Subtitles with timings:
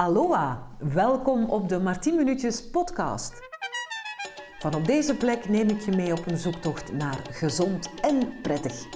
[0.00, 3.32] Aloha, welkom op de Martien Minuutjes podcast.
[4.58, 8.86] Van op deze plek neem ik je mee op een zoektocht naar gezond en prettig.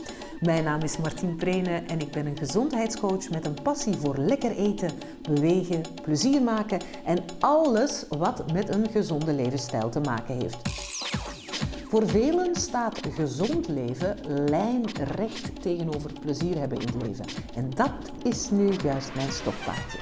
[0.41, 4.51] Mijn naam is Martien Prene en ik ben een gezondheidscoach met een passie voor lekker
[4.57, 4.91] eten,
[5.23, 10.59] bewegen, plezier maken en alles wat met een gezonde levensstijl te maken heeft.
[11.89, 14.17] Voor velen staat gezond leven
[14.51, 17.25] lijnrecht tegenover plezier hebben in het leven.
[17.55, 17.93] En dat
[18.23, 19.99] is nu juist mijn stokpaardje.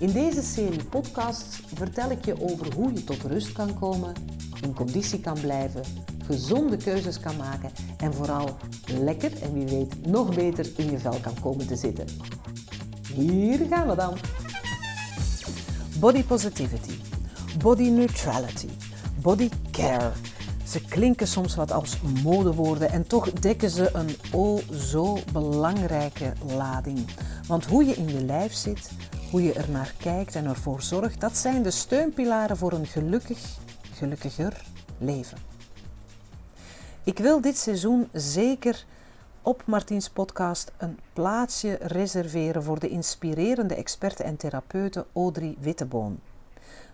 [0.00, 4.14] In deze serie podcasts vertel ik je over hoe je tot rust kan komen,
[4.62, 5.82] in conditie kan blijven,
[6.26, 11.18] gezonde keuzes kan maken en vooral lekker en wie weet nog beter in je vel
[11.20, 12.06] kan komen te zitten.
[13.14, 14.16] Hier gaan we dan.
[15.98, 16.98] Body positivity,
[17.58, 18.68] body neutrality,
[19.22, 20.12] body care.
[20.66, 26.98] Ze klinken soms wat als modewoorden en toch dekken ze een o zo belangrijke lading.
[27.46, 28.90] Want hoe je in je lijf zit,
[29.30, 33.58] hoe je er naar kijkt en ervoor zorgt, dat zijn de steunpilaren voor een gelukkig,
[33.94, 34.64] gelukkiger
[34.98, 35.38] leven.
[37.04, 38.84] Ik wil dit seizoen zeker
[39.42, 46.20] op Martiens podcast een plaatsje reserveren voor de inspirerende experte en therapeute Audrey Witteboon.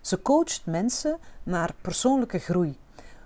[0.01, 2.77] Ze coacht mensen naar persoonlijke groei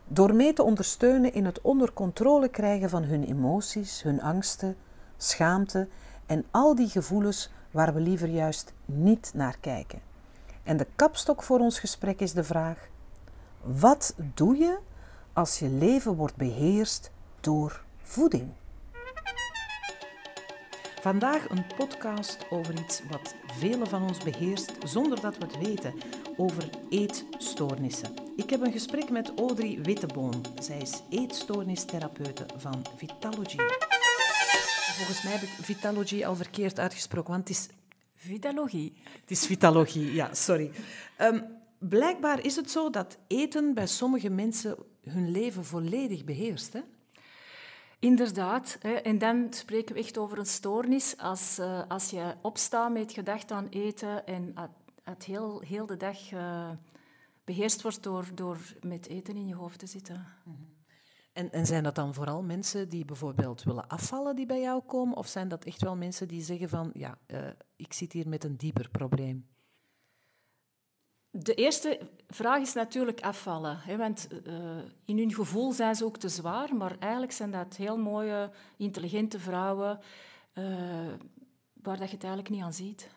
[0.09, 4.77] door mee te ondersteunen in het onder controle krijgen van hun emoties, hun angsten,
[5.17, 5.89] schaamte
[6.27, 10.01] en al die gevoelens waar we liever juist niet naar kijken.
[10.63, 12.89] En de kapstok voor ons gesprek is de vraag:
[13.62, 14.79] wat doe je
[15.33, 18.51] als je leven wordt beheerst door voeding?
[21.01, 25.95] Vandaag een podcast over iets wat velen van ons beheerst zonder dat we het weten,
[26.37, 28.15] over eetstoornissen.
[28.37, 30.45] Ik heb een gesprek met Audrey Witteboon.
[30.59, 33.57] Zij is eetstoornistherapeute van Vitalogy.
[35.01, 37.69] Volgens mij heb ik Vitalogy al verkeerd uitgesproken, want het is...
[38.15, 38.93] Vitalogie.
[39.20, 40.70] Het is vitalogie, ja, sorry.
[41.20, 41.45] Um,
[41.79, 46.81] blijkbaar is het zo dat eten bij sommige mensen hun leven volledig beheerst, hè?
[47.99, 53.12] Inderdaad, en dan spreken we echt over een stoornis als, uh, als je opstaat met
[53.12, 54.55] gedacht aan eten en
[55.03, 56.71] het heel, heel de dag uh,
[57.44, 60.27] beheerst wordt door, door met eten in je hoofd te zitten.
[61.33, 65.17] En, en zijn dat dan vooral mensen die bijvoorbeeld willen afvallen die bij jou komen?
[65.17, 68.45] Of zijn dat echt wel mensen die zeggen van, ja, uh, ik zit hier met
[68.45, 69.49] een dieper probleem?
[71.31, 73.79] De eerste vraag is natuurlijk afvallen.
[73.81, 74.55] Hè, want uh,
[75.05, 79.39] in hun gevoel zijn ze ook te zwaar, maar eigenlijk zijn dat heel mooie, intelligente
[79.39, 80.01] vrouwen
[80.55, 80.65] uh,
[81.73, 83.09] waar dat je het eigenlijk niet aan ziet.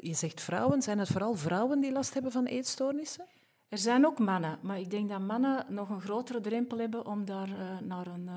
[0.00, 3.26] Je zegt vrouwen, zijn het vooral vrouwen die last hebben van eetstoornissen?
[3.72, 7.24] Er zijn ook mannen, maar ik denk dat mannen nog een grotere drempel hebben om
[7.24, 8.30] daar uh, naar een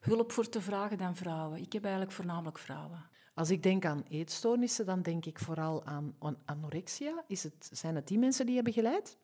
[0.00, 1.60] hulp voor te vragen dan vrouwen.
[1.60, 3.04] Ik heb eigenlijk voornamelijk vrouwen.
[3.34, 6.14] Als ik denk aan eetstoornissen, dan denk ik vooral aan
[6.44, 7.24] anorexia.
[7.26, 9.16] Is het, zijn het die mensen die je begeleid?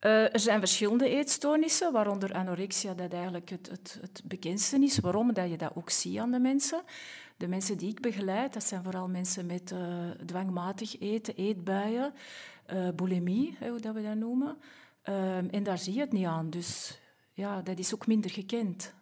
[0.00, 4.98] Uh, er zijn verschillende eetstoornissen, waaronder anorexia, dat eigenlijk het, het, het bekendste is.
[4.98, 5.32] Waarom?
[5.32, 6.82] Dat je dat ook ziet aan de mensen.
[7.36, 12.12] De mensen die ik begeleid, dat zijn vooral mensen met uh, dwangmatig eten, eetbuien,
[12.72, 14.56] uh, bulimie, hoe dat we dat noemen.
[15.50, 16.50] en daar zie je het niet aan.
[16.50, 17.00] Dus
[17.32, 18.94] ja, dat is ook minder gekend.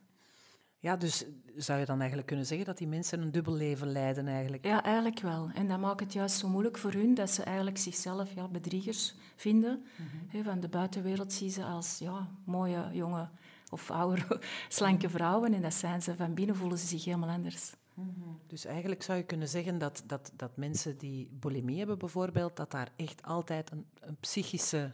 [0.79, 1.25] Ja, dus
[1.57, 4.65] zou je dan eigenlijk kunnen zeggen dat die mensen een dubbel leven leiden eigenlijk?
[4.65, 5.51] Ja, eigenlijk wel.
[5.55, 9.15] En dat maakt het juist zo moeilijk voor hun dat ze eigenlijk zichzelf ja, bedriegers
[9.37, 9.85] vinden.
[9.97, 13.29] Mm van de buitenwereld zien ze als ja, mooie, jonge
[13.71, 15.55] of oude, slanke vrouwen.
[15.55, 16.17] En dat zijn ze.
[16.17, 17.73] Van binnen voelen ze zich helemaal anders.
[17.95, 18.31] Mhm.
[18.47, 22.71] Dus eigenlijk zou je kunnen zeggen dat, dat, dat mensen die bulimie hebben bijvoorbeeld, dat
[22.71, 24.93] daar echt altijd een, een psychische,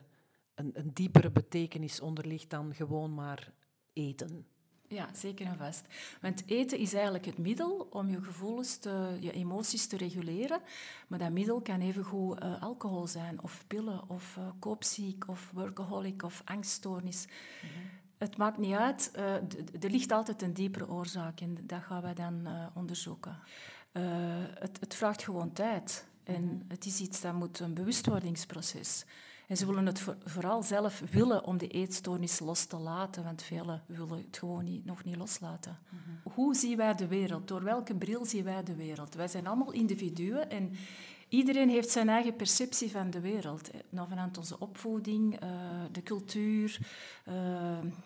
[0.55, 3.53] een, een diepere betekenis onder ligt dan gewoon maar
[3.93, 4.47] eten.
[4.89, 5.87] Ja, zeker en vast.
[6.21, 10.61] Want eten is eigenlijk het middel om je gevoelens, te, je emoties te reguleren.
[11.09, 16.23] Maar dat middel kan evengoed uh, alcohol zijn, of pillen, of uh, koopziek, of workaholic,
[16.23, 17.27] of angststoornis.
[17.27, 17.98] Mm -hmm.
[18.19, 19.11] Het maakt niet uit.
[19.17, 19.35] Uh,
[19.83, 23.39] er ligt altijd een diepere oorzaak en dat gaan wij dan onderzoeken.
[24.59, 26.07] Het, het, vraagt gewoon tijd.
[26.25, 26.63] En -hmm.
[26.69, 29.05] het is iets dat moet een bewustwordingsproces
[29.49, 33.83] en ze willen het vooral zelf willen om de eetstoornis los te laten, want velen
[33.87, 35.79] willen het gewoon niet, nog niet loslaten.
[35.89, 36.35] Mhm.
[36.35, 37.49] Hoe zien wij de wereld?
[37.49, 39.15] Door welke bril zien wij de wereld?
[39.15, 40.73] Wij zijn allemaal individuen en
[41.29, 43.71] iedereen heeft zijn eigen perceptie van de wereld.
[43.91, 45.51] Nou, vanuit onze opvoeding, uh,
[45.93, 46.79] de cultuur,
[47.29, 47.35] uh,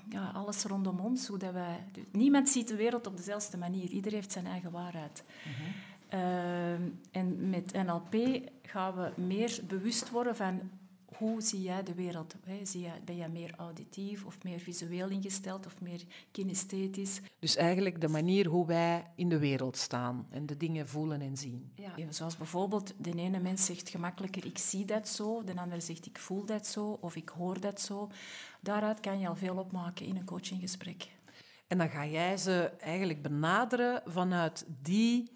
[0.09, 1.27] ja, alles rondom ons.
[1.27, 3.89] Hoe dat wij, niemand ziet de wereld op dezelfde manier.
[3.89, 5.25] Iedereen heeft zijn eigen waarheid.
[5.45, 5.71] Mhm.
[6.15, 6.73] Uh,
[7.11, 8.15] en met NLP
[8.63, 10.71] gaan we meer bewust worden van
[11.23, 12.35] hoe zie jij de wereld?
[12.45, 12.65] Hè?
[12.65, 17.21] Zie jij, ben jij meer auditief of meer visueel ingesteld of meer kinesthetisch?
[17.39, 21.37] Dus eigenlijk de manier hoe wij in de wereld staan en de dingen voelen en
[21.37, 21.73] zien.
[21.75, 26.07] Ja, zoals bijvoorbeeld de ene mens zegt gemakkelijker ik zie dat zo, de ander zegt
[26.07, 28.11] ik voel dat zo of ik hoor dat zo.
[28.61, 31.09] Daaruit kan je al veel opmaken in een coachinggesprek.
[31.67, 35.31] En dan ga jij ze eigenlijk benaderen vanuit die,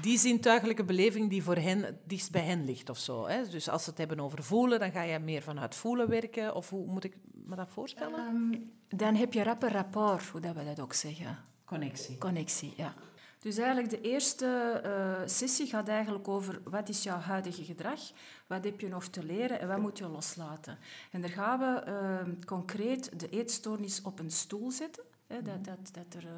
[0.00, 3.26] die zintuigelijke beleving die voor hen het dichtst bij hen ligt of zo.
[3.26, 3.48] Hè?
[3.48, 6.54] Dus als ze het hebben over voelen, dan ga je meer vanuit voelen werken.
[6.54, 8.18] Of hoe moet ik me dat voorstellen?
[8.18, 8.60] Ehm,
[8.98, 11.38] dan heb je rapper rapport, hoe dat we dat ook zeggen.
[11.64, 12.18] Connectie.
[12.18, 12.94] Connectie, ja.
[13.42, 18.00] Dus eigenlijk de eerste uh, sessie gaat eigenlijk over wat is jouw huidige gedrag,
[18.46, 20.78] wat heb je nog te leren en wat moet je loslaten.
[21.10, 25.02] En daar gaan we uh, concreet de eetstoornis op een stoel zetten.
[25.26, 26.30] Hè, dat, dat, dat, er, uh,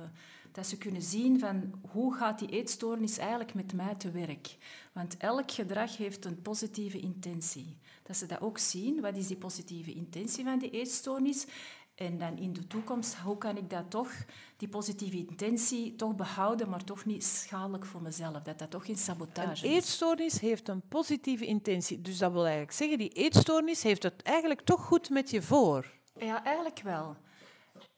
[0.55, 4.57] dat ze kunnen zien van hoe gaat die eetstoornis eigenlijk met mij te werk.
[4.93, 7.79] Want elk gedrag heeft een positieve intentie.
[8.03, 11.47] Dat ze dat ook zien, wat is die positieve intentie van die eetstoornis
[11.95, 14.11] en dan in de toekomst, hoe kan ik dat toch,
[14.57, 18.43] die positieve intentie, toch behouden, maar toch niet schadelijk voor mezelf?
[18.43, 19.63] Dat dat toch geen sabotage is.
[19.63, 22.01] Een eetstoornis heeft een positieve intentie.
[22.01, 25.93] Dus dat wil eigenlijk zeggen, die eetstoornis heeft het eigenlijk toch goed met je voor?
[26.19, 27.17] Ja, eigenlijk wel.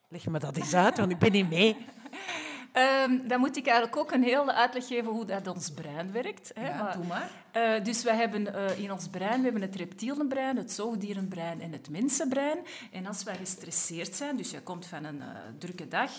[0.09, 1.77] Leg me dat eens uit, want ik ben niet mee.
[2.79, 6.51] Um, dan moet ik eigenlijk ook een hele uitleg geven hoe dat ons brein werkt.
[6.55, 6.67] Hè.
[6.67, 7.31] Ja, doe maar.
[7.57, 11.73] Uh, dus we hebben uh, in ons brein we hebben het reptielenbrein, het zoogdierenbrein en
[11.73, 12.59] het mensenbrein.
[12.93, 15.27] En als wij gestresseerd zijn, dus je komt van een uh,
[15.59, 16.11] drukke dag,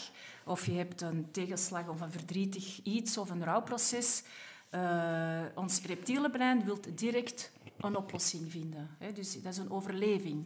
[0.45, 4.23] of je hebt een tegenslag of een verdrietig iets of een rouwproces,
[5.55, 8.89] ons reptielenbrein wil direct een oplossing vinden.
[8.99, 9.11] Hè.
[9.11, 10.45] Dus dat is een overleving.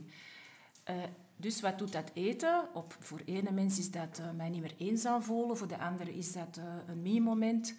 [1.42, 2.68] Dus wat doet dat eten?
[2.74, 6.18] Op, voor ene mens is dat uh, mij niet meer eenzaam voelen, voor de andere
[6.18, 7.76] is dat uh, een me-moment.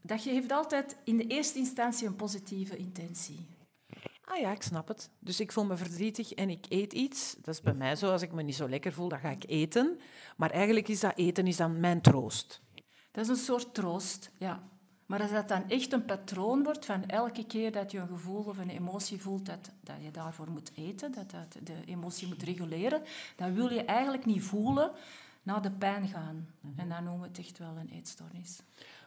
[0.00, 3.46] Dat geeft altijd in de eerste instantie een positieve intentie.
[4.24, 5.10] Ah ja, ik snap het.
[5.18, 7.36] Dus ik voel me verdrietig en ik eet iets.
[7.42, 8.10] Dat is bij mij zo.
[8.10, 10.00] Als ik me niet zo lekker voel, dan ga ik eten.
[10.36, 12.62] Maar eigenlijk is dat eten is dan mijn troost.
[13.10, 14.68] Dat is een soort troost, ja.
[15.12, 18.44] Maar als dat dan echt een patroon wordt van elke keer dat je een gevoel
[18.44, 22.42] of een emotie voelt dat, dat je daarvoor moet eten, dat, dat de emotie moet
[22.42, 23.02] reguleren,
[23.36, 24.90] dan wil je eigenlijk niet voelen
[25.42, 26.48] naar de pijn gaan.
[26.60, 26.80] Mhm.
[26.80, 28.60] En dan noemen we het echt wel een eetstoornis.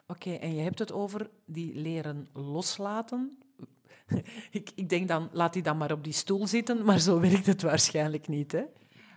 [0.07, 3.37] Oké, en je hebt het over die leren loslaten.
[4.51, 7.45] ik, ik denk dan, laat die dan maar op die stoel zitten, maar zo werkt
[7.45, 8.63] het waarschijnlijk niet, hè?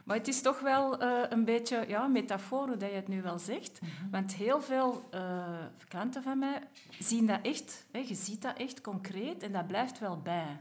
[0.09, 3.23] Maar het is toch wel uh, een beetje ja, metafoor hoe dat je het nu
[3.23, 3.81] wel zegt.
[3.81, 4.11] Mhm.
[4.11, 5.49] Want heel veel uh,
[5.89, 6.61] klanten van mij
[6.99, 7.87] zien dat echt.
[7.91, 10.61] Hè, je ziet dat echt concreet en dat blijft wel bij.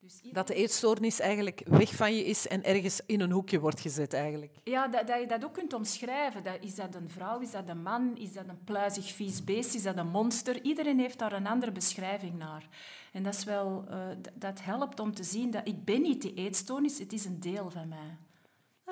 [0.00, 3.80] Dus Dat de eetstoornis eigenlijk weg van je is en ergens in een hoekje wordt
[3.80, 4.54] gezet eigenlijk.
[4.64, 6.42] Ja, dat, dat je dat ook kunt omschrijven.
[6.42, 9.74] Dat, is dat een vrouw, is dat een man, is dat een pluizig vies beest,
[9.74, 10.62] is dat een monster?
[10.62, 12.68] Iedereen heeft daar een andere beschrijving naar.
[13.12, 16.34] En dat, is wel, uh, dat helpt om te zien dat ik ben niet die
[16.34, 18.16] eetstoornis, het is een deel van mij.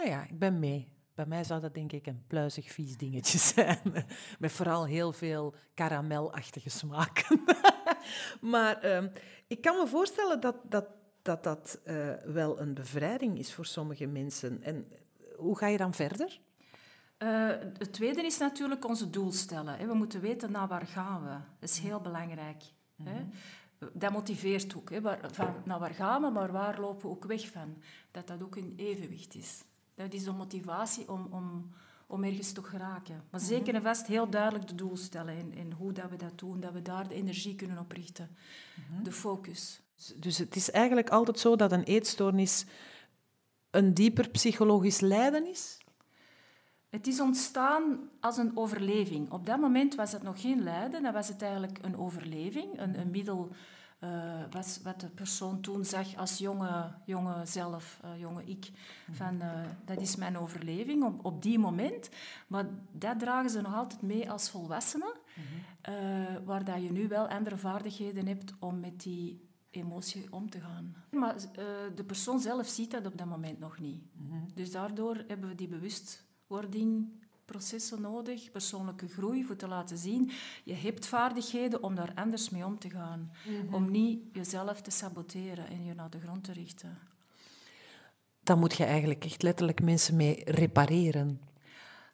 [0.01, 0.89] Nou ja, ik ben mee.
[1.15, 4.07] Bij mij zou dat denk ik een pluizig vies dingetje zijn.
[4.39, 7.45] Met vooral heel veel karamelachtige smaken.
[8.41, 9.09] maar ehm,
[9.47, 10.87] ik kan me voorstellen dat dat,
[11.23, 14.63] dat, dat uh, wel een bevrijding is voor sommige mensen.
[14.63, 14.89] En
[15.37, 16.41] hoe ga je dan verder?
[17.19, 17.49] Uh,
[17.79, 19.87] het tweede is natuurlijk onze doel stellen.
[19.87, 21.37] We moeten weten naar waar gaan we.
[21.59, 22.63] Dat is heel belangrijk.
[22.97, 23.31] Mm -hmm.
[23.93, 24.91] Dat motiveert ook.
[25.33, 27.83] Van, naar waar gaan we, maar waar lopen we ook weg van?
[28.11, 29.63] Dat dat ook in evenwicht is.
[29.95, 31.71] Dat is de motivatie om, om,
[32.07, 33.25] om ergens te geraken.
[33.31, 36.39] Maar zeker en vast heel duidelijk de doel stellen en, en hoe dat we dat
[36.39, 38.37] doen, dat we daar de energie kunnen op richten.
[38.91, 39.03] Mhm.
[39.03, 39.81] De focus.
[40.17, 42.65] Dus het is eigenlijk altijd zo dat een eetstoornis
[43.71, 45.79] een dieper psychologisch lijden is?
[46.89, 49.31] Het is ontstaan als een overleving.
[49.31, 53.01] Op dat moment was het nog geen lijden, dan was het eigenlijk een overleving, een,
[53.01, 53.53] een middel
[54.05, 58.71] uh, wat, wat, de persoon toen zag als jonge, jonge zelf, uh, jonge ik.
[59.11, 62.11] Van, uh, dat is mijn overleving op, op die moment.
[62.47, 65.13] Maar dat dragen ze nog altijd mee als volwassenen.
[65.35, 66.45] Mm-hmm.
[66.45, 70.97] waar dat je nu wel andere vaardigheden hebt om met die emotie om te gaan.
[71.11, 71.37] Maar
[71.95, 74.03] de persoon zelf ziet dat op dat moment nog niet.
[74.13, 74.47] Mm-hmm.
[74.55, 77.09] Dus daardoor hebben we die bewustwording
[77.51, 80.31] processen nodig, persoonlijke groei, voor te laten zien.
[80.65, 83.31] Je hebt vaardigheden om daar anders mee om te gaan.
[83.47, 83.75] Mhm.
[83.75, 86.99] Om niet jezelf te saboteren en je naar de grond te richten.
[88.43, 91.41] Dan moet je eigenlijk echt letterlijk mensen mee repareren.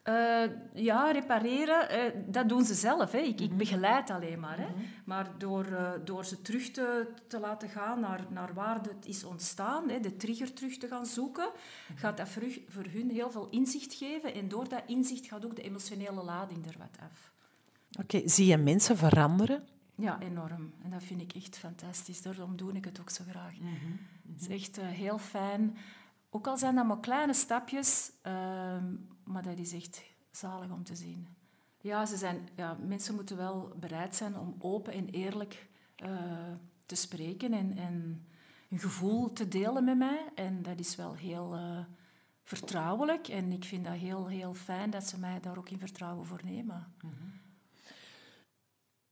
[0.09, 3.11] Uh, ja, repareren, uh, dat doen ze zelf.
[3.11, 3.17] Hè.
[3.17, 3.57] Ik, ik mhm.
[3.57, 4.57] begeleid alleen maar.
[4.57, 4.67] Hè.
[4.69, 4.81] Mhm.
[5.05, 9.23] Maar door, uh, door ze terug te, te laten gaan naar, naar waar het is
[9.23, 11.49] ontstaan, hè, de trigger terug te gaan zoeken,
[11.87, 11.99] mhm.
[11.99, 14.33] gaat dat voor, voor hun heel veel inzicht geven.
[14.33, 17.31] En door dat inzicht gaat ook de emotionele lading er wat af.
[17.99, 19.63] Oké, zie je mensen veranderen?
[19.95, 20.73] Ja, enorm.
[20.83, 22.21] En dat vind ik echt fantastisch.
[22.21, 23.53] Daarom doe ik het ook zo graag.
[24.31, 25.77] Het is echt eh, heel fijn.
[26.29, 30.95] Ook al zijn dat maar kleine stapjes, ehm, maar dat is echt zalig om te
[30.95, 31.27] zien.
[31.81, 36.51] Ja, ze zijn, ja, mensen moeten wel bereid zijn om open en eerlijk eh,
[36.85, 38.27] te spreken en, en
[38.69, 40.31] een gevoel te delen met mij.
[40.35, 41.79] En dat is wel heel eh,
[42.43, 43.27] vertrouwelijk.
[43.27, 46.41] En ik vind dat heel, heel fijn dat ze mij daar ook in vertrouwen voor
[46.43, 46.93] nemen.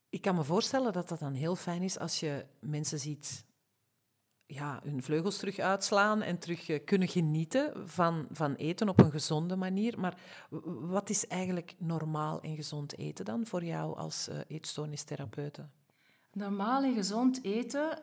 [0.09, 3.45] Ik kan me voorstellen dat dat dan heel fijn is als je mensen ziet
[4.47, 9.11] ja, hun vleugels terug uitslaan en terug eh, kunnen genieten van, van eten op een
[9.11, 9.99] gezonde manier.
[9.99, 10.17] Maar
[10.79, 15.65] wat is eigenlijk normaal en gezond eten dan voor jou als eh eetstoornistherapeute?
[16.31, 17.99] Normaal en gezond eten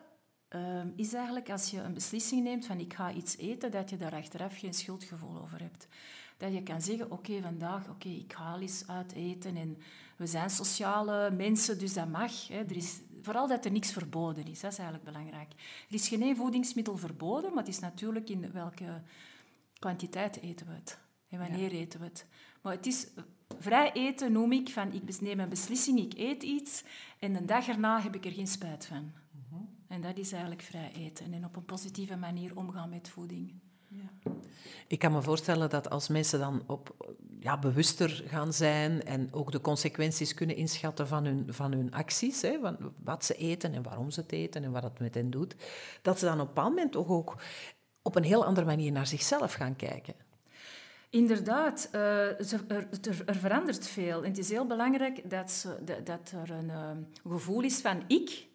[0.47, 3.97] ehm, is eigenlijk als je een beslissing neemt van ik ga iets eten, dat je
[3.97, 5.87] daar achteraf geen schuldgevoel over hebt.
[6.37, 9.77] Dat je kan zeggen, oké, vandaag, oké, ik ga eens uit eten en
[10.17, 12.47] we zijn sociale mensen, dus dat mag.
[12.47, 12.57] Hè.
[12.57, 15.51] Er is, vooral dat er niks verboden is, dat is eigenlijk belangrijk.
[15.89, 19.01] Er is geen voedingsmiddel verboden, maar het is natuurlijk in welke
[19.79, 20.99] kwantiteit eten we het
[21.29, 22.25] en wanneer eten we het.
[22.61, 23.07] Maar het is
[23.59, 26.83] vrij eten noem ik van ik neem een beslissing, ik eet iets
[27.19, 29.11] en een dag erna heb ik er geen spijt van.
[29.87, 33.53] En dat is eigenlijk vrij eten en op een positieve manier omgaan met voeding.
[34.87, 39.51] Ik kan me voorstellen dat als mensen dan op, ja, bewuster gaan zijn en ook
[39.51, 43.83] de consequenties kunnen inschatten van hun, van hun acties, hè, van wat ze eten en
[43.83, 45.55] waarom ze het eten en wat het met hen doet,
[46.01, 47.35] dat ze dan op een bepaald moment toch ook
[48.01, 50.13] op een heel andere manier naar zichzelf gaan kijken.
[51.09, 52.87] Inderdaad, eh, er, er,
[53.25, 54.23] er verandert veel.
[54.23, 56.91] En het is heel belangrijk dat, ze, dat, dat er een eh,
[57.31, 58.47] gevoel is van ik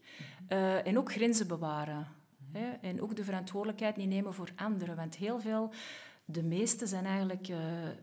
[0.48, 2.06] eh, en ook grenzen bewaren.
[2.58, 2.70] Hè?
[2.88, 4.96] En ook de verantwoordelijkheid niet nemen voor anderen.
[4.96, 5.72] Want heel veel,
[6.24, 7.58] de meeste zijn eigenlijk eh,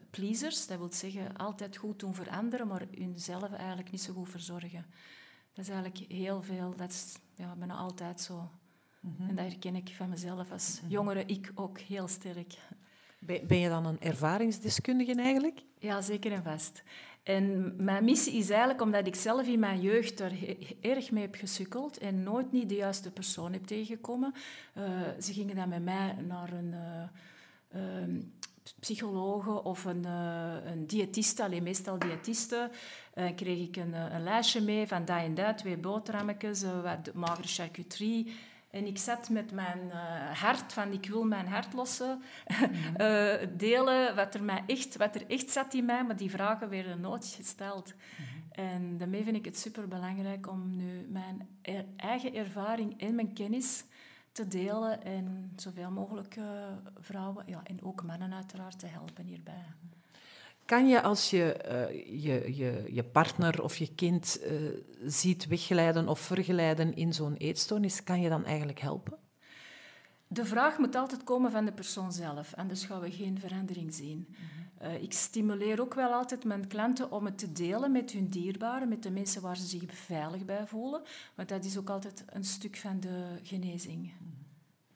[0.09, 0.67] pleasers.
[0.67, 4.85] Dat wil zeggen altijd goed doen voor anderen, maar hunzelf eigenlijk niet zo goed verzorgen.
[5.53, 8.49] Dat is eigenlijk heel veel, dat is ja, bijna altijd zo.
[9.19, 12.57] En dat herken ik van mezelf als jongere, ik ook heel sterk.
[13.19, 15.61] Ben je dan een ervaringsdeskundige eigenlijk?
[15.79, 16.83] Ja, zeker en vast.
[17.25, 21.35] En mijn missie is eigenlijk omdat ik zelf in mijn jeugd he- erg mee heb
[21.35, 24.33] gesukkeld en nooit niet de juiste persoon heb tegengekomen.
[24.73, 24.83] Eh,
[25.21, 26.73] ze gingen dan met mij naar een
[27.71, 28.21] ehm,
[28.79, 32.69] psychologe of een, eh, een diëtiste, alleen meestal diëtiste.
[33.13, 37.47] En kreeg ik een, een lijstje mee van dat en dat, twee boterhammetjes, wat magere
[37.47, 38.33] charcuterie.
[38.75, 39.97] En ik zat met mijn eh,
[40.41, 42.21] hart, van ik wil mijn hart lossen,
[42.95, 46.69] eh, delen wat er, mij echt, wat er echt zat in mij, maar die vragen
[46.69, 47.93] werden nooit gesteld.
[48.51, 53.83] En daarmee vind ik het superbelangrijk om nu mijn er- eigen ervaring en mijn kennis
[54.31, 56.43] te delen en zoveel mogelijk eh,
[56.99, 59.65] vrouwen, ja, en ook mannen uiteraard, te helpen hierbij.
[60.65, 64.53] Kan je als je eh, je, je, je partner of je kind eh,
[65.05, 69.17] ziet wegglijden of verglijden in zo'n eetstoornis, kan je dan eigenlijk helpen?
[70.27, 74.35] De vraag moet altijd komen van de persoon zelf, anders gaan we geen verandering zien.
[74.77, 78.89] Eh, ik stimuleer ook wel altijd mijn klanten om het te delen met hun dierbaren,
[78.89, 81.01] met de mensen waar ze zich veilig bij voelen.
[81.35, 84.13] Want dat is ook altijd een stuk van de genezing.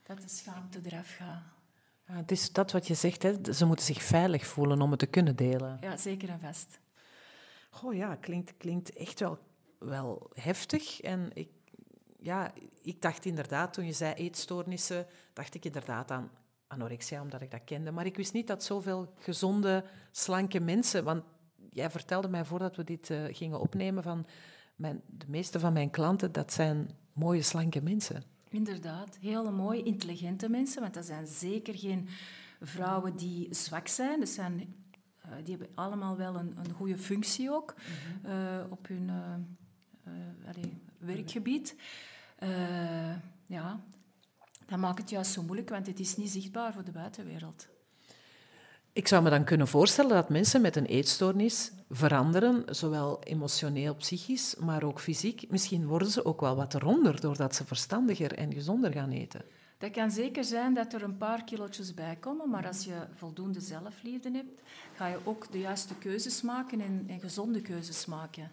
[0.03, 1.58] Dat de schaamte eraf gaat.
[2.09, 3.53] Ja, het is dat wat je zegt, hè?
[3.53, 5.77] ze moeten zich veilig voelen om het te kunnen delen.
[5.81, 6.79] Ja, zeker en vast.
[7.69, 9.37] Goh ja, klinkt, klinkt echt wel,
[9.79, 11.01] wel heftig.
[11.01, 11.49] En ik,
[12.19, 16.31] ja, ik dacht inderdaad, toen je zei eetstoornissen, dacht ik inderdaad aan
[16.67, 17.91] anorexia, omdat ik dat kende.
[17.91, 21.03] Maar ik wist niet dat zoveel gezonde, slanke mensen...
[21.03, 21.23] Want
[21.69, 24.25] jij vertelde mij voordat we dit eh, gingen opnemen van...
[24.75, 28.23] Mijn, de meeste van mijn klanten, dat zijn mooie, slanke mensen.
[28.49, 32.07] Inderdaad, hele mooie, intelligente mensen, want dat zijn zeker geen
[32.61, 34.19] vrouwen die zwak zijn.
[34.19, 34.75] Dat zijn
[35.29, 37.75] eh, die hebben allemaal wel een, een goede functie ook
[38.23, 40.13] eh, op hun eh,
[40.47, 41.75] allee, werkgebied.
[43.45, 43.79] Ja,
[44.65, 47.67] dat maakt het juist zo moeilijk, want het is niet zichtbaar voor de buitenwereld.
[48.93, 54.55] Ik zou me dan kunnen voorstellen dat mensen met een eetstoornis veranderen, zowel emotioneel, psychisch,
[54.55, 55.45] maar ook fysiek.
[55.49, 59.41] Misschien worden ze ook wel wat ronder doordat ze verstandiger en gezonder gaan eten.
[59.77, 63.59] Dat kan zeker zijn dat er een paar kilootjes bij komen, maar als je voldoende
[63.59, 64.61] zelfliefde hebt,
[64.95, 68.51] ga je ook de juiste keuzes maken en, en gezonde keuzes maken.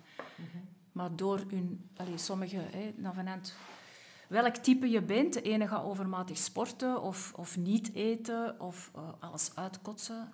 [0.92, 3.54] Maar door hun, allee, sommige, hè, nou vanuit
[4.28, 9.08] welk type je bent, de ene gaat overmatig sporten of, of niet eten of eh,
[9.20, 10.30] alles uitkotsen.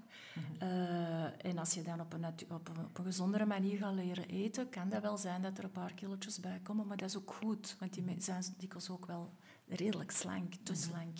[0.58, 4.28] Eh, en als je dan op een, op, een, op een gezondere manier gaat leren
[4.28, 7.16] eten, kan dat wel zijn dat er een paar kilootjes bij komen, maar dat is
[7.16, 9.32] ook goed, want die mensen zijn dikwijls ook wel
[9.68, 11.18] redelijk slank, te slank.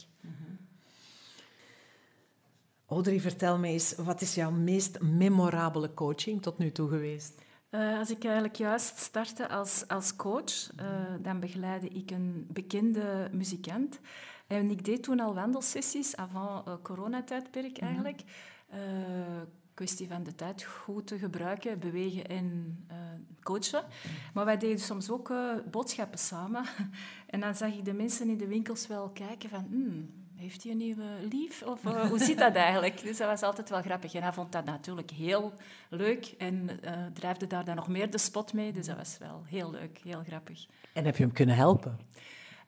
[2.87, 7.41] Audrey, vertel me eens, wat is jouw meest memorabele coaching tot nu toe geweest?
[7.75, 10.87] Uh, als ik eigenlijk juist startte als, als coach, uh,
[11.21, 14.01] dan begeleidde ik een bekende muzikant.
[14.47, 17.85] En ik deed toen al wandelsessies, avant uh, coronatijdperk mhm.
[17.85, 18.23] eigenlijk.
[18.69, 19.47] -hmm.
[19.75, 22.79] kwestie van de tijd goed te gebruiken, bewegen en
[23.43, 23.85] coachen.
[24.35, 25.33] Maar wij deden soms ook
[25.71, 26.65] boodschappen samen.
[27.27, 29.67] en dan zag ik de mensen in de winkels wel kijken van...
[29.71, 31.63] Hmm, heeft hij een nieuwe lief?
[31.63, 33.03] Of uh, hoe zit dat eigenlijk?
[33.03, 34.15] Dus dat was altijd wel grappig.
[34.15, 35.53] En hij vond dat natuurlijk heel
[35.89, 38.73] leuk en uh, drijfde daar dan nog meer de spot mee.
[38.73, 40.67] Dus dat was wel heel leuk, heel grappig.
[40.93, 41.99] En heb je hem kunnen helpen?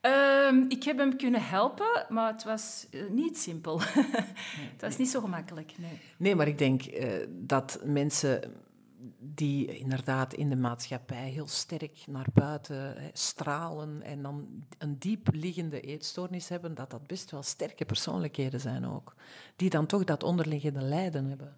[0.01, 3.81] Um, ik heb hem kunnen helpen, maar het was uh, niet simpel.
[4.75, 6.01] het was niet zo gemakkelijk, nee.
[6.17, 6.83] Nee, maar ik denk
[7.29, 8.41] dat mensen
[9.19, 15.29] die inderdaad in de maatschappij heel sterk naar buiten hè, stralen en dan een diep
[15.33, 19.15] liggende eetstoornis hebben, dat dat best wel sterke persoonlijkheden zijn ook.
[19.57, 21.57] Die dan toch dat onderliggende lijden hebben.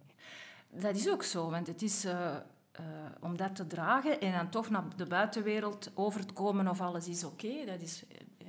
[0.70, 2.86] Dat is ook zo, want het is uh, uh,
[3.20, 7.08] om dat te dragen en dan toch naar de buitenwereld over te komen of alles
[7.08, 8.04] is oké, dat is
[8.42, 8.48] uh,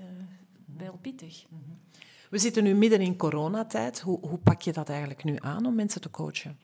[0.77, 1.45] wel pittig.
[2.29, 3.99] We zitten nu midden in coronatijd.
[3.99, 6.59] Hoe, hoe pak je dat eigenlijk nu aan om mensen te coachen?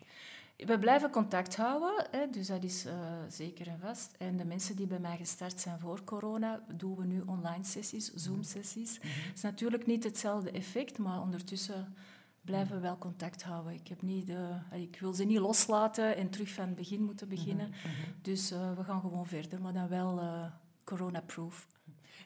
[0.65, 2.93] We blijven contact houden, hè, dus dat is uh,
[3.29, 4.15] zeker en vast.
[4.17, 8.13] En de mensen die bij mij gestart zijn voor corona, doen we nu online sessies,
[8.13, 8.93] Zoom-sessies.
[8.93, 9.34] Het mhm.
[9.34, 11.96] is natuurlijk niet hetzelfde effect, maar ondertussen
[12.41, 13.74] blijven we wel contact houden.
[13.74, 17.27] Ik, heb niet de, ik wil ze niet loslaten en terug van het begin moeten
[17.27, 17.67] beginnen.
[17.67, 18.12] Mhm, mhm.
[18.22, 20.46] Dus uh, we gaan gewoon verder, maar dan wel uh,
[20.84, 21.67] corona-proof.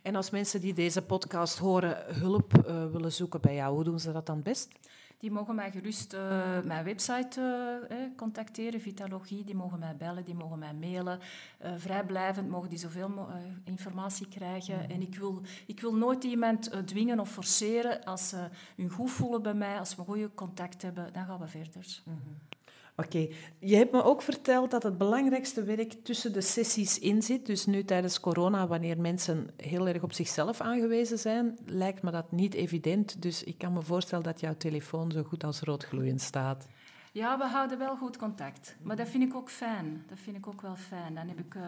[0.02, 2.54] En als mensen die deze podcast horen hulp
[2.92, 4.70] willen zoeken bij jou, hoe doen ze dat dan best?
[5.18, 9.44] Die mogen mij gerust uh, mijn website uh, eh, contacteren, Vitalogie.
[9.44, 11.20] Die mogen mij bellen, die mogen mij mailen.
[11.66, 13.28] Uh, vrijblijvend mogen die zoveel
[13.64, 14.78] informatie krijgen.
[14.78, 14.92] Mhm.
[14.92, 18.04] En ik wil, ik wil nooit iemand dwingen of forceren.
[18.04, 21.48] Als ze hun goed voelen bij mij, als we goede contact hebben, dan gaan we
[21.48, 22.02] verder.
[22.06, 22.57] Mhm.
[23.00, 23.28] Oké,
[23.60, 27.46] je hebt me ook verteld dat het belangrijkste werk tussen de sessies in zit.
[27.46, 32.32] Dus nu tijdens corona, wanneer mensen heel erg op zichzelf aangewezen zijn, lijkt me dat
[32.32, 33.22] niet evident.
[33.22, 36.68] Dus ik kan me voorstellen dat jouw telefoon zo goed als roodgloeiend staat.
[37.12, 38.76] Ja, we houden wel goed contact.
[38.82, 40.04] Maar dat vind ik ook fijn.
[40.08, 41.16] Dat vind ik ook wel fijn.
[41.16, 41.56] Dan heb ik...
[41.56, 41.64] Uh,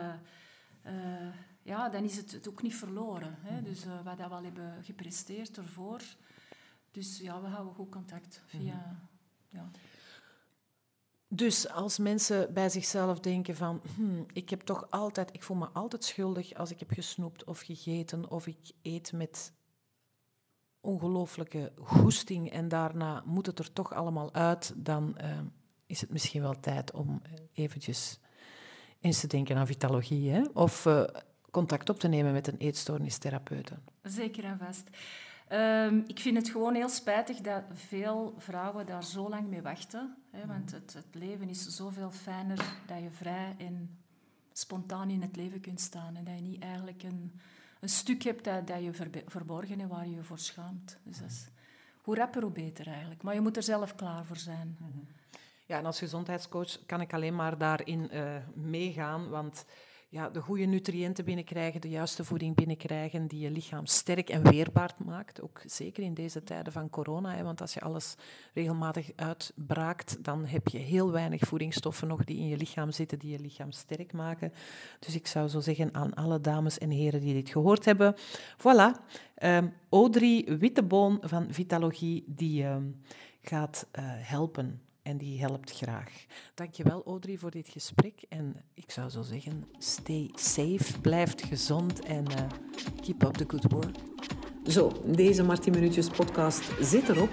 [0.85, 0.93] uh,
[1.61, 3.37] ja, dan is het, ook niet verloren.
[3.41, 3.61] Hè?
[3.61, 6.01] Dus uh, wat we al hebben gepresteerd ervoor.
[6.91, 8.61] Dus ja, we houden goed contact via...
[8.61, 9.07] Mhm.
[9.49, 9.69] Ja.
[11.31, 15.67] Dus als mensen bij zichzelf denken van, hmm, ik heb toch altijd, ik voel me
[15.73, 19.53] altijd schuldig als ik heb gesnoept of gegeten of ik eet met
[20.81, 25.39] ongelooflijke goesting en daarna moet het er toch allemaal uit, dan uh,
[25.85, 27.21] is het misschien wel tijd om
[27.53, 28.19] eventjes
[28.99, 30.41] eens te denken aan vitalogie hè?
[30.53, 31.03] of uh,
[31.51, 33.73] contact op te nemen met een eetstoornistherapeute.
[34.03, 34.89] Zeker en vast.
[35.51, 40.18] Um, ik vind het gewoon heel spijtig dat veel vrouwen daar zo lang mee wachten.
[40.31, 43.97] Hè, want het, het, leven is zoveel fijner dat je vrij en
[44.53, 46.15] spontaan in het leven kunt staan.
[46.15, 47.39] En dat je niet eigenlijk een,
[47.79, 50.97] een stuk hebt dat, dat je verborgen en waar je je voor schaamt.
[51.03, 51.47] Dus dat is,
[52.01, 53.21] hoe rapper, hoe beter eigenlijk.
[53.21, 54.77] Maar je moet er zelf klaar voor zijn.
[55.65, 59.65] Ja, en als gezondheidscoach kan ik alleen maar daarin uh, meegaan, want
[60.11, 64.95] ja, de goede nutriënten binnenkrijgen, de juiste voeding binnenkrijgen, die je lichaam sterk en weerbaar
[65.05, 65.41] maakt.
[65.41, 68.15] Ook zeker in deze tijden van corona, hè, want als je alles
[68.53, 73.31] regelmatig uitbraakt, dan heb je heel weinig voedingsstoffen nog die in je lichaam zitten, die
[73.31, 74.53] je lichaam sterk maken.
[74.99, 78.15] Dus ik zou zo zeggen aan alle dames en heren die dit gehoord hebben,
[78.57, 79.03] voilà,
[79.43, 83.01] um, Audrey Witteboon van Vitalogie, die um,
[83.41, 86.25] gaat uh, helpen en die helpt graag.
[86.53, 92.25] Dankjewel Audrey voor dit gesprek en ik zou zo zeggen, stay safe, blijf gezond en
[92.31, 92.47] uh,
[93.01, 93.95] keep up the good work.
[94.67, 97.29] Zo, deze Martin Minuutjes podcast zit erop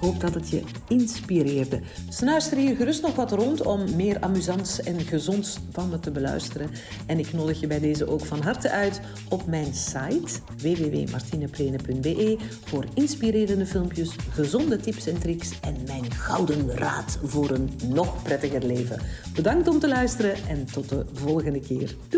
[0.00, 1.80] hoop dat het je inspireerde.
[2.08, 6.70] Snuister hier gerust nog wat rond om meer amusants en gezonds van me te beluisteren.
[7.06, 12.84] En ik nodig je bij deze ook van harte uit op mijn site www.martineplene.be voor
[12.94, 19.00] inspirerende filmpjes, gezonde tips en tricks en mijn gouden raad voor een nog prettiger leven.
[19.34, 21.96] Bedankt om te luisteren en tot de volgende keer.
[22.08, 22.17] Doei!